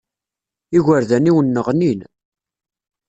[0.77, 1.99] Igerdan-iw nneɣnin.